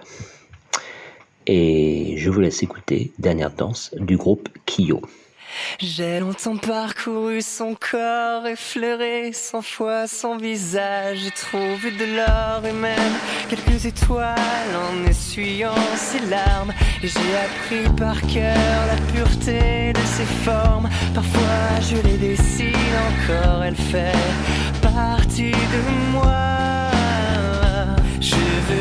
Et 1.47 2.15
je 2.17 2.31
vous 2.31 2.41
laisse 2.41 2.63
écouter 2.63 3.13
Dernière 3.19 3.51
Danse 3.51 3.95
du 3.99 4.17
groupe 4.17 4.49
Kyo. 4.67 5.01
J'ai 5.79 6.21
longtemps 6.21 6.57
parcouru 6.57 7.43
son 7.43 7.75
corps, 7.75 8.47
effleuré 8.47 9.33
cent 9.33 9.63
fois 9.63 10.07
son 10.07 10.37
visage. 10.37 11.19
J'ai 11.25 11.31
trouvé 11.31 11.91
de 11.91 12.17
l'or 12.17 12.65
et 12.65 12.73
même 12.73 13.15
quelques 13.49 13.85
étoiles 13.85 14.37
en 14.77 15.09
essuyant 15.09 15.75
ses 15.97 16.21
larmes. 16.27 16.73
J'ai 17.03 17.37
appris 17.37 17.97
par 17.97 18.21
cœur 18.23 18.87
la 18.87 18.97
pureté 19.13 19.93
de 19.93 20.07
ses 20.07 20.27
formes. 20.45 20.89
Parfois 21.15 21.81
je 21.81 21.97
les 21.97 22.17
dessine 22.17 22.95
encore, 23.09 23.65
elle 23.65 23.77
fait 23.77 24.13
partie 24.81 25.51
de 25.51 26.13
moi. 26.13 26.50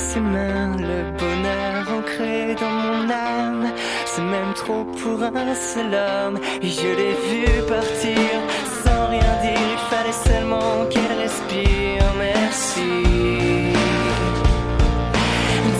Ses 0.00 0.20
mains 0.20 0.76
le 0.78 0.98
bonheur 1.18 1.82
ancré 1.98 2.54
dans 2.60 2.76
mon 2.84 3.10
âme. 3.10 3.66
C'est 4.06 4.22
même 4.22 4.52
trop 4.54 4.84
pour 4.84 5.22
un 5.22 5.54
seul 5.54 5.92
homme. 5.94 6.38
Et 6.62 6.68
je 6.68 6.88
l'ai 6.98 7.14
vu 7.28 7.44
partir 7.74 8.36
sans 8.82 9.02
rien 9.14 9.32
dire. 9.44 9.66
Il 9.74 9.82
fallait 9.90 10.20
seulement 10.28 10.86
qu'elle 10.90 11.18
respire. 11.26 12.04
Merci 12.18 12.90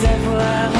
d'avoir 0.03 0.70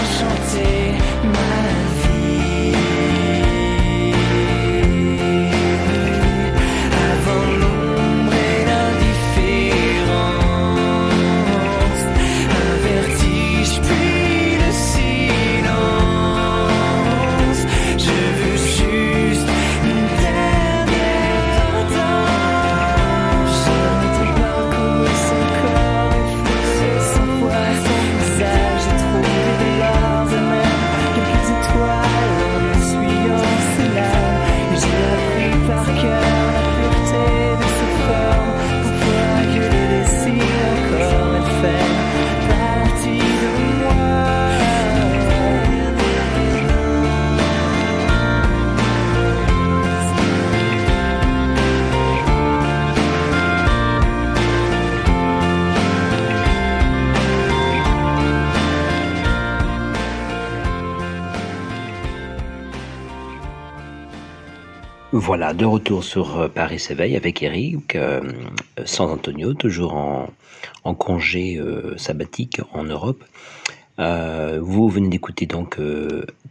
Voilà, 65.32 65.54
de 65.54 65.64
retour 65.64 66.04
sur 66.04 66.42
euh, 66.42 66.48
Paris 66.50 66.78
s'éveille 66.78 67.16
avec 67.16 67.42
Eric, 67.42 67.96
euh, 67.96 68.20
sans 68.84 69.10
Antonio, 69.10 69.54
toujours 69.54 69.94
en, 69.94 70.94
congé 70.94 71.56
euh, 71.56 71.98
sabbatique 71.98 72.60
en 72.74 72.84
Europe. 72.84 73.24
Vous 73.98 74.90
venez 74.90 75.08
d'écouter 75.08 75.46
donc 75.46 75.80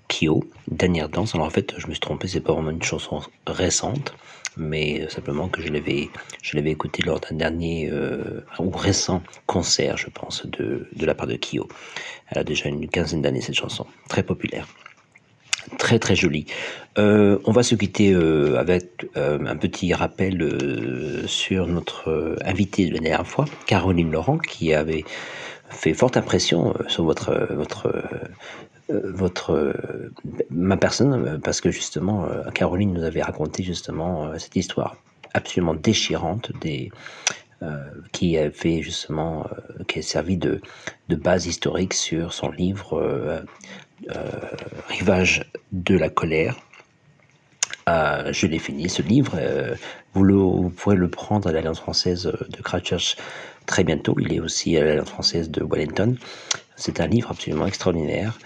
Kyo, 0.09 0.45
Dernière 0.71 1.11
danse. 1.11 1.35
Alors 1.35 1.47
en 1.47 1.51
fait, 1.51 1.75
je 1.77 1.89
me 1.89 1.93
suis 1.93 2.01
trompé, 2.01 2.27
c'est 2.27 2.41
pas 2.41 2.55
vraiment 2.55 2.71
une 2.71 2.83
chanson 2.83 3.21
récente, 3.47 4.15
mais 4.57 5.07
simplement 5.11 5.49
que 5.49 5.61
je 5.61 5.69
l'avais, 5.69 6.09
je 6.41 6.57
l'avais 6.57 6.75
lors 7.05 7.21
d'un 7.21 7.37
dernier 7.37 7.93
ou 8.59 8.71
récent 8.71 9.23
concert, 9.45 9.99
je 9.99 10.09
pense, 10.09 10.47
de, 10.47 10.89
de 10.97 11.05
la 11.05 11.15
part 11.15 11.27
de 11.27 11.37
Kyo. 11.37 11.69
Elle 12.31 12.39
a 12.39 12.45
déjà 12.45 12.71
une 12.71 12.89
quinzaine 12.89 13.21
d'années 13.21 13.43
cette 13.43 13.57
chanson, 13.57 13.85
très 14.09 14.23
populaire. 14.23 14.67
Très 15.79 15.99
très 15.99 16.17
jolie. 16.17 16.47
Euh, 16.99 17.39
on 17.45 17.53
va 17.53 17.63
se 17.63 17.75
quitter 17.75 18.13
euh, 18.13 18.59
avec 18.59 19.07
euh, 19.17 19.39
un 19.47 19.57
petit 19.57 19.95
rappel 19.95 21.25
sur 21.27 21.67
notre 21.67 22.11
euh, 22.11 22.37
invité 22.45 22.87
de 22.89 22.95
la 22.95 23.01
dernière 23.01 23.27
fois, 23.27 23.45
Caroline 23.67 24.11
Laurent, 24.11 24.39
qui 24.39 24.75
avait 24.75 25.05
fait 25.71 25.95
forte 25.95 26.17
impression 26.17 26.75
sur 26.89 27.05
votre 27.05 27.47
votre 27.55 27.93
votre 28.89 29.73
ma 30.51 30.77
personne 30.77 31.41
parce 31.45 31.61
que 31.61 31.71
justement 31.71 32.27
Caroline 32.53 32.93
nous 32.93 33.05
avait 33.05 33.23
raconté 33.23 33.63
justement 33.63 34.37
cette 34.37 34.57
histoire 34.57 34.97
absolument 35.33 35.75
déchirante 35.75 36.51
des 36.61 36.91
qui 38.11 38.37
a 38.37 38.51
fait 38.51 38.83
justement 38.83 39.47
qui 39.87 40.01
a 40.01 40.03
servi 40.03 40.37
de, 40.37 40.61
de 41.09 41.15
base 41.15 41.47
historique 41.47 41.95
sur 41.95 42.33
son 42.33 42.51
livre 42.51 43.45
Rivage 44.89 45.45
de 45.73 45.97
la 45.97 46.09
colère. 46.09 46.57
Euh, 47.89 48.33
je 48.33 48.47
l'ai 48.47 48.59
fini 48.59 48.89
ce 48.89 49.03
livre. 49.03 49.33
euh, 49.37 49.75
vous, 50.15 50.23
le, 50.25 50.69
pourrez 50.71 50.97
le 50.97 51.09
prendre 51.09 51.49
à 51.49 51.53
l'Alliance 51.53 51.81
française 51.81 52.33
de 52.49 52.63
Cratchurch 52.63 53.17
très 53.67 53.85
bientôt. 53.85 54.17
Il 54.19 54.33
est 54.33 54.41
aussi 54.41 54.77
à 54.77 54.85
l'Alliance 54.85 55.11
française 55.11 55.51
de 55.51 55.65
Wellington. 55.65 56.17
C'est 56.77 57.01
un 57.01 57.07
livre 57.07 57.31
absolument 57.31 57.67
extraordinaire 57.67 58.39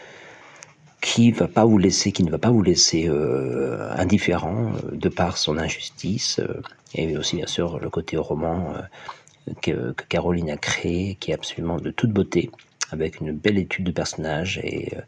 qui 1.00 1.30
va 1.32 1.48
pas 1.48 1.64
vous 1.64 1.76
laisser, 1.78 2.12
qui 2.12 2.24
ne 2.24 2.30
va 2.30 2.38
pas 2.38 2.50
vous 2.50 2.62
laisser 2.62 3.08
euh, 3.08 3.90
indifférent 3.96 4.72
euh, 4.72 4.96
de 4.96 5.08
par 5.10 5.36
son 5.36 5.58
injustice 5.58 6.38
euh, 6.38 6.62
et 6.94 7.16
aussi 7.16 7.36
bien 7.36 7.46
sûr 7.46 7.78
le 7.78 7.90
côté 7.90 8.16
roman 8.16 8.72
euh, 8.74 9.52
que, 9.60 9.92
que 9.92 10.04
Caroline 10.08 10.50
a 10.50 10.56
créé, 10.56 11.16
qui 11.16 11.30
est 11.30 11.34
absolument 11.34 11.76
de 11.76 11.90
toute 11.90 12.10
beauté, 12.10 12.50
avec 12.90 13.20
une 13.20 13.32
belle 13.32 13.58
étude 13.58 13.84
de 13.84 13.92
personnages 13.92 14.58
et 14.64 14.96
euh, 14.96 15.00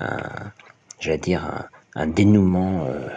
un, 0.00 0.52
j'allais 1.00 1.18
dire 1.18 1.68
un, 1.94 2.06
dénouement. 2.06 2.86
euh, 2.86 3.08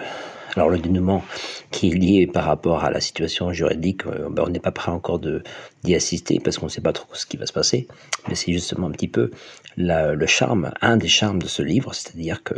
alors 0.56 0.70
le 0.70 0.80
dénouement 0.80 1.24
qui 1.72 1.89
est 1.89 1.96
lié 1.96 2.28
par 2.28 2.44
rapport 2.44 2.84
à 2.84 2.91
la 2.91 3.00
situation 3.00 3.54
juridique, 3.54 4.06
euh, 4.06 4.28
ben, 4.30 4.44
on 4.46 4.50
n'est 4.50 4.60
pas 4.60 4.72
prêt 4.72 4.91
encore 4.91 5.20
d'y 5.20 5.96
assister 5.96 6.39
parce 6.44 6.58
qu'on 6.58 6.65
ne 6.65 6.72
sait 6.72 6.82
pas 6.82 6.94
trop 6.94 7.08
ce 7.13 7.26
qui 7.26 7.38
va 7.38 7.46
se 7.46 7.54
passer. 7.54 7.88
Mais 8.28 8.36
c'est 8.36 8.52
justement 8.52 8.88
un 8.88 8.91
petit 8.91 9.08
peu 9.08 9.32
le 9.78 10.26
charme, 10.26 10.74
un 10.82 10.98
des 10.98 11.08
charmes 11.08 11.41
de 11.41 11.48
ce 11.48 11.62
livre, 11.62 11.94
c'est-à-dire 11.94 12.44
que 12.44 12.56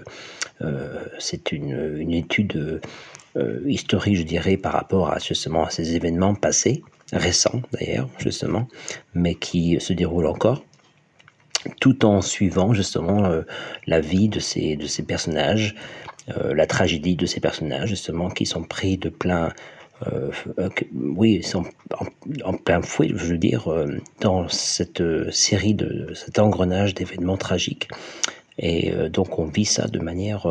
euh, 0.62 1.05
c'est 1.19 1.51
une, 1.51 1.97
une 1.97 2.13
étude 2.13 2.81
euh, 3.36 3.59
historique, 3.67 4.17
je 4.17 4.23
dirais, 4.23 4.57
par 4.57 4.73
rapport 4.73 5.12
à 5.12 5.19
justement 5.19 5.65
à 5.65 5.69
ces 5.69 5.95
événements 5.95 6.33
passés, 6.33 6.83
récents 7.12 7.62
d'ailleurs, 7.71 8.09
justement, 8.17 8.67
mais 9.13 9.36
qui 9.36 9.79
se 9.79 9.93
déroulent 9.93 10.27
encore 10.27 10.63
tout 11.80 12.06
en 12.06 12.21
suivant 12.21 12.73
justement 12.73 13.26
euh, 13.26 13.41
la 13.88 13.99
vie 13.99 14.30
de 14.30 14.39
ces, 14.39 14.76
de 14.76 14.88
ces 14.88 15.04
personnages, 15.04 15.76
euh, 16.30 16.54
la 16.54 16.65
tragédie 16.65 17.15
de 17.15 17.26
ces 17.26 17.39
personnages 17.39 17.89
justement 17.89 18.30
qui 18.30 18.45
sont 18.45 18.63
pris 18.63 18.97
de 18.97 19.10
plein, 19.10 19.52
euh, 20.08 20.30
oui, 20.93 21.43
sont 21.43 21.65
en, 22.43 22.54
plein 22.54 22.82
fouet, 22.82 23.12
je 23.15 23.26
veux 23.26 23.38
dire, 23.38 23.67
dans 24.19 24.47
cette 24.47 25.04
série 25.32 25.73
de 25.73 26.12
cet 26.13 26.39
engrenage 26.39 26.93
d'événements 26.93 27.38
tragiques. 27.38 27.89
Et 28.60 28.91
donc 29.10 29.39
on 29.39 29.45
vit 29.45 29.65
ça 29.65 29.88
de 29.88 29.99
manière 29.99 30.47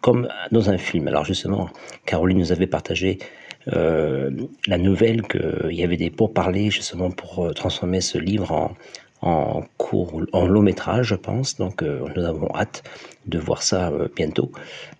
comme 0.00 0.28
dans 0.50 0.68
un 0.68 0.78
film. 0.78 1.08
Alors 1.08 1.24
justement, 1.24 1.70
Caroline 2.04 2.38
nous 2.38 2.52
avait 2.52 2.66
partagé 2.66 3.18
la 3.66 4.78
nouvelle 4.78 5.22
qu'il 5.22 5.72
y 5.72 5.84
avait 5.84 5.96
des 5.96 6.10
pourparlers 6.10 6.70
justement 6.70 7.10
pour 7.10 7.54
transformer 7.54 8.00
ce 8.00 8.18
livre 8.18 8.52
en, 8.52 8.74
en 9.22 9.62
court, 9.78 10.20
en 10.32 10.46
long 10.46 10.62
métrage, 10.62 11.06
je 11.06 11.14
pense. 11.14 11.56
Donc 11.56 11.82
euh, 11.82 12.04
nous 12.14 12.24
avons 12.24 12.48
hâte 12.54 12.82
de 13.26 13.38
voir 13.38 13.62
ça 13.62 13.88
euh, 13.88 14.08
bientôt, 14.14 14.50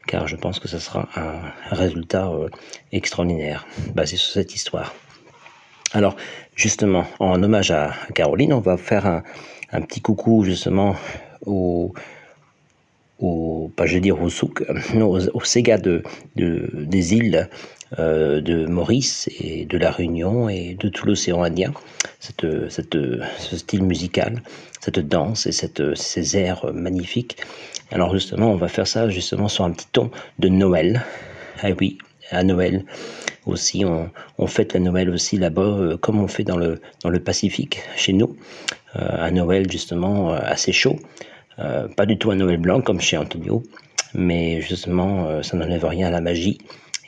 car 0.06 0.28
je 0.28 0.36
pense 0.36 0.58
que 0.60 0.68
ce 0.68 0.78
sera 0.78 1.08
un 1.16 1.40
résultat 1.74 2.28
euh, 2.28 2.48
extraordinaire 2.92 3.66
basé 3.94 4.16
sur 4.16 4.32
cette 4.32 4.54
histoire. 4.54 4.94
Alors, 5.92 6.16
justement, 6.54 7.04
en 7.18 7.42
hommage 7.42 7.70
à 7.70 7.92
Caroline, 8.14 8.54
on 8.54 8.60
va 8.60 8.78
faire 8.78 9.06
un, 9.06 9.22
un 9.72 9.82
petit 9.82 10.00
coucou 10.00 10.44
justement 10.44 10.94
au, 11.44 11.92
au 13.22 13.70
pas 13.76 13.86
je 13.86 13.94
veux 13.94 14.00
dire 14.00 14.20
au 14.20 14.28
souk, 14.28 14.62
au, 15.00 15.40
Sega 15.44 15.78
de, 15.78 16.02
de- 16.36 16.68
des 16.74 17.14
îles 17.14 17.48
euh, 17.98 18.40
de 18.40 18.66
Maurice 18.66 19.28
et 19.40 19.64
de 19.64 19.78
la 19.78 19.90
Réunion 19.90 20.48
et 20.48 20.74
de 20.78 20.88
tout 20.88 21.06
l'océan 21.06 21.42
Indien. 21.42 21.72
Cette, 22.20 22.46
cette, 22.70 22.96
ce 23.38 23.56
style 23.56 23.82
musical, 23.84 24.42
cette 24.80 25.00
danse 25.00 25.46
et 25.46 25.52
cette, 25.52 25.94
ces 25.94 26.36
airs 26.36 26.72
magnifiques. 26.74 27.36
Alors 27.90 28.12
justement, 28.12 28.50
on 28.52 28.56
va 28.56 28.68
faire 28.68 28.86
ça 28.86 29.08
justement 29.08 29.48
sur 29.48 29.64
un 29.64 29.70
petit 29.72 29.88
ton 29.92 30.10
de 30.38 30.48
Noël. 30.48 31.02
Ah 31.62 31.68
oui, 31.80 31.98
à 32.30 32.42
Noël 32.42 32.84
aussi, 33.44 33.84
on, 33.84 34.08
on 34.38 34.46
fête 34.46 34.72
la 34.74 34.80
Noël 34.80 35.10
aussi 35.10 35.36
là-bas, 35.36 35.62
euh, 35.62 35.96
comme 35.96 36.20
on 36.20 36.28
fait 36.28 36.44
dans 36.44 36.56
le, 36.56 36.80
dans 37.02 37.10
le 37.10 37.20
Pacifique, 37.20 37.80
chez 37.96 38.12
nous. 38.12 38.36
Euh, 38.96 39.26
un 39.26 39.30
Noël 39.32 39.70
justement 39.70 40.32
assez 40.32 40.72
chaud. 40.72 40.98
Euh, 41.58 41.88
pas 41.88 42.06
du 42.06 42.18
tout 42.18 42.30
un 42.30 42.36
Noël 42.36 42.56
blanc 42.56 42.80
comme 42.80 43.00
chez 43.00 43.16
Antonio, 43.16 43.62
mais 44.14 44.60
justement, 44.60 45.26
euh, 45.26 45.42
ça 45.42 45.56
n'enlève 45.56 45.84
rien 45.84 46.08
à 46.08 46.10
la 46.10 46.20
magie. 46.20 46.58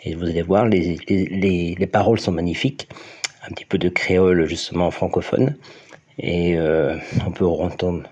Et 0.04 0.14
vous 0.14 0.24
allez 0.24 0.42
voir, 0.42 0.66
les, 0.66 0.98
les, 1.08 1.24
les, 1.26 1.74
les 1.78 1.86
paroles 1.86 2.20
sont 2.20 2.32
magnifiques, 2.32 2.88
un 3.48 3.52
petit 3.52 3.64
peu 3.64 3.78
de 3.78 3.88
créole 3.88 4.46
justement 4.46 4.90
francophone, 4.90 5.56
et 6.18 6.58
euh, 6.58 6.96
on 7.26 7.30
peut 7.30 7.46
entendre 7.46 8.02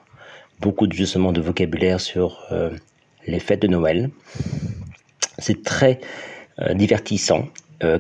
beaucoup 0.61 0.87
de, 0.87 0.95
justement 0.95 1.33
de 1.33 1.40
vocabulaire 1.40 2.01
sur 2.01 2.49
les 3.27 3.40
fêtes 3.40 3.62
de 3.62 3.68
Noël. 3.68 4.11
C'est 5.38 5.64
très 5.64 6.01
divertissant 6.75 7.49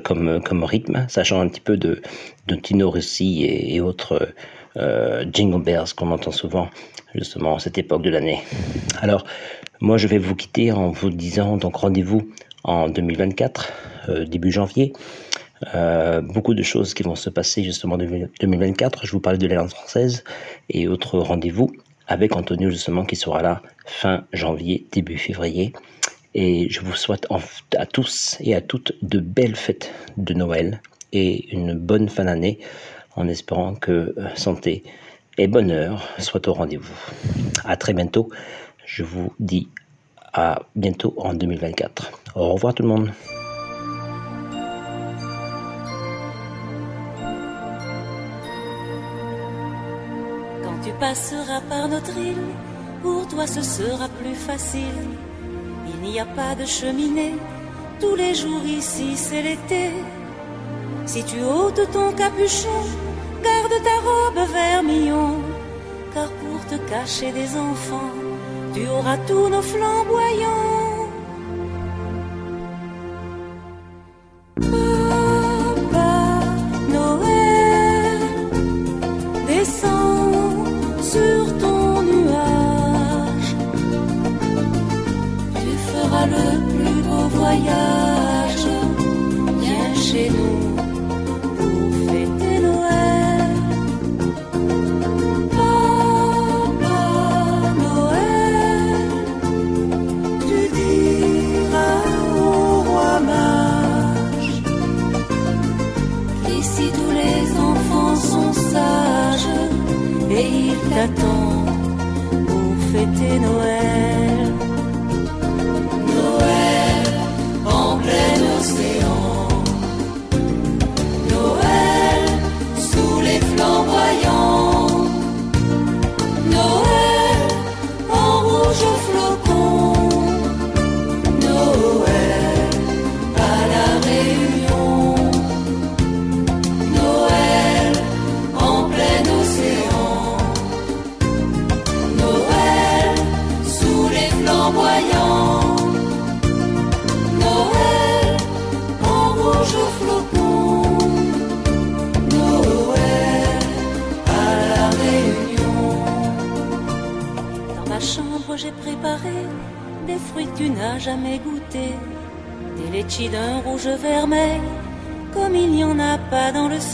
comme, 0.04 0.40
comme 0.44 0.62
rythme, 0.62 1.06
sachant 1.08 1.40
un 1.40 1.48
petit 1.48 1.60
peu 1.60 1.76
de, 1.76 2.00
de 2.46 2.54
Tino 2.54 2.88
Rossi 2.88 3.44
et 3.44 3.80
autres 3.80 4.32
euh, 4.76 5.24
Jingle 5.32 5.62
Bells 5.62 5.94
qu'on 5.96 6.10
entend 6.10 6.32
souvent 6.32 6.68
justement 7.14 7.56
à 7.56 7.58
cette 7.58 7.78
époque 7.78 8.02
de 8.02 8.10
l'année. 8.10 8.42
Alors, 9.00 9.24
moi 9.80 9.98
je 9.98 10.06
vais 10.06 10.18
vous 10.18 10.34
quitter 10.34 10.72
en 10.72 10.90
vous 10.90 11.10
disant 11.10 11.56
donc 11.56 11.76
rendez-vous 11.76 12.30
en 12.64 12.88
2024, 12.88 13.72
euh, 14.08 14.24
début 14.24 14.52
janvier. 14.52 14.92
Euh, 15.74 16.20
beaucoup 16.20 16.54
de 16.54 16.62
choses 16.62 16.92
qui 16.92 17.02
vont 17.02 17.14
se 17.14 17.30
passer 17.30 17.62
justement 17.62 17.94
en 17.94 17.98
2024. 17.98 19.06
Je 19.06 19.12
vous 19.12 19.20
parlais 19.20 19.38
de 19.38 19.46
la 19.46 19.56
langue 19.56 19.70
française 19.70 20.24
et 20.68 20.88
autres 20.88 21.18
rendez-vous 21.18 21.70
avec 22.08 22.34
Antonio 22.34 22.68
justement 22.70 23.04
qui 23.04 23.16
sera 23.16 23.42
là 23.42 23.62
fin 23.86 24.24
janvier, 24.32 24.86
début 24.92 25.18
février. 25.18 25.72
Et 26.34 26.68
je 26.70 26.80
vous 26.80 26.96
souhaite 26.96 27.26
à 27.76 27.86
tous 27.86 28.38
et 28.40 28.54
à 28.54 28.60
toutes 28.60 28.92
de 29.02 29.20
belles 29.20 29.54
fêtes 29.54 29.92
de 30.16 30.34
Noël 30.34 30.80
et 31.12 31.52
une 31.54 31.74
bonne 31.74 32.08
fin 32.08 32.24
d'année 32.24 32.58
en 33.16 33.28
espérant 33.28 33.74
que 33.74 34.14
euh, 34.16 34.34
santé 34.34 34.82
et 35.38 35.46
bonheur 35.46 36.08
soient 36.18 36.48
au 36.48 36.52
rendez-vous. 36.52 36.94
À 37.64 37.76
très 37.76 37.92
bientôt. 37.92 38.28
Je 38.84 39.02
vous 39.02 39.32
dis 39.38 39.68
à 40.32 40.62
bientôt 40.74 41.14
en 41.16 41.34
2024. 41.34 42.12
Au 42.34 42.54
revoir 42.54 42.74
tout 42.74 42.82
le 42.82 42.88
monde. 42.88 43.12
Quand 50.62 50.78
tu 50.84 50.92
passeras 50.98 51.60
par 51.68 51.88
notre 51.88 52.16
île, 52.18 52.36
pour 53.02 53.28
toi 53.28 53.46
ce 53.46 53.62
sera 53.62 54.08
plus 54.08 54.34
facile. 54.34 55.08
Il 55.86 56.00
n'y 56.08 56.18
a 56.20 56.26
pas 56.26 56.54
de 56.54 56.64
cheminée, 56.64 57.34
tous 58.00 58.14
les 58.14 58.34
jours 58.34 58.64
ici 58.64 59.16
c'est 59.16 59.42
l'été. 59.42 59.90
Si 61.04 61.24
tu 61.24 61.42
ôtes 61.42 61.90
ton 61.92 62.12
capuchon, 62.12 62.68
ta 63.86 63.96
robe 64.06 64.44
vermillon, 64.52 65.40
car 66.14 66.30
pour 66.40 66.60
te 66.70 66.76
cacher 66.90 67.32
des 67.32 67.56
enfants, 67.56 68.12
tu 68.74 68.86
auras 68.88 69.18
tous 69.28 69.48
nos 69.48 69.62
flamboyants. 69.62 70.81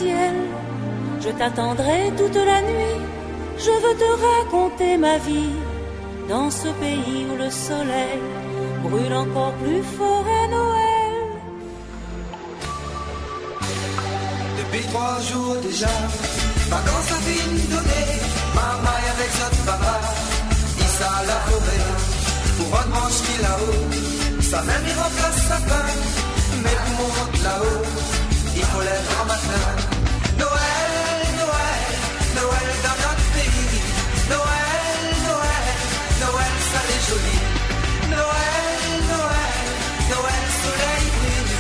Je 0.01 1.31
t'attendrai 1.31 2.13
toute 2.17 2.37
la 2.37 2.63
nuit, 2.63 3.01
je 3.59 3.71
veux 3.83 3.97
te 3.97 4.11
raconter 4.27 4.97
ma 4.97 5.19
vie. 5.19 5.57
Dans 6.29 6.51
ce 6.51 6.69
pays 6.69 7.27
où 7.31 7.37
le 7.37 7.51
soleil 7.51 8.21
brûle 8.85 9.15
encore 9.15 9.53
plus 9.55 9.83
fort 9.97 10.25
à 10.25 10.47
Noël. 10.49 11.15
Depuis 14.59 14.87
trois 14.87 15.19
jours 15.29 15.57
déjà, 15.63 15.95
vacances 16.69 17.13
à 17.17 17.21
fin 17.27 17.47
donner, 17.73 18.07
maman 18.55 18.99
avec 19.15 19.31
sa 19.41 19.49
papa, 19.67 20.01
il 20.79 20.91
à 21.03 21.27
la 21.27 21.39
forêt, 21.49 21.85
pour 22.59 22.81
un 22.81 22.87
manche 22.95 23.21
qui 23.25 23.43
là-haut, 23.43 24.43
sa 24.43 24.63
mère 24.63 24.83
il 24.87 24.97
remplace 25.03 25.41
sa 25.49 25.57
pain, 25.69 25.87
mais 26.63 26.77
rentre 26.99 27.43
là-haut, 27.43 28.28
il 28.59 28.65
faut 28.65 28.81
l'être 28.83 29.15
en 29.23 29.27
matin. 29.31 29.63
Noël, 30.43 30.93
Noël, 31.43 31.85
Noël 32.39 32.71
dans 32.87 32.99
notre 33.05 33.27
pays, 33.37 33.71
Noël, 34.35 35.03
Noël, 35.29 35.67
Noël 36.23 36.55
ça 36.71 36.81
les 36.89 37.03
joli, 37.09 37.39
Noël, 38.17 38.83
Noël, 39.13 39.59
Noël 40.13 40.45
soleil 40.63 41.05
brille, 41.19 41.55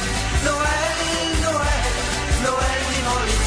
Noël, 0.48 0.98
Noël, 1.46 1.86
Noël 2.46 2.80
vivant 2.90 3.22
les 3.28 3.40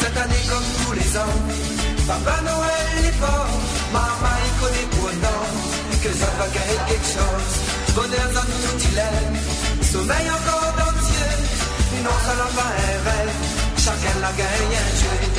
cette 0.00 0.18
année 0.24 0.44
comme 0.50 0.68
tous 0.80 0.92
les 1.00 1.10
ans, 1.22 1.36
Papa 2.08 2.36
Noël 2.50 2.86
n'est 3.02 3.18
pas, 3.24 3.46
maman 3.94 4.36
il 4.46 4.52
connaît 4.60 4.88
pour 4.96 5.08
an, 5.32 5.42
que 6.02 6.10
ça 6.20 6.28
va 6.38 6.46
gagner 6.56 6.78
quelque 6.88 7.10
chose, 7.16 7.52
bonheur 7.96 8.28
dans 8.36 8.48
tout 8.52 8.78
il 8.90 8.98
est, 8.98 9.84
sommeil 9.92 10.28
encore 10.30 10.72
dans 10.76 10.95
Dieu, 12.06 12.14
non 12.14 12.18
ça 12.24 12.34
n'a 12.36 12.44
pas 12.44 12.62
un 12.62 13.10
rêve, 13.10 13.30
chacun 13.78 14.20
la 14.20 14.32
gagne 14.32 14.76
un. 14.76 15.35